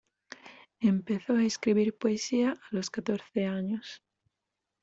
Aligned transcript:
Empezó 0.79 1.33
a 1.33 1.43
escribir 1.43 1.95
poesía 1.95 2.53
a 2.53 2.67
los 2.75 2.89
catorce 2.89 3.45
años. 3.45 4.01